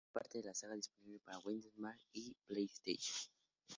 Es 0.03 0.07
la 0.07 0.11
segunda 0.11 0.19
parte 0.23 0.37
de 0.39 0.43
la 0.45 0.53
saga, 0.55 0.73
disponible 0.73 1.19
para 1.19 1.37
Windows, 1.45 1.77
Mac 1.77 1.99
y 2.13 2.33
PlayStation. 2.47 3.29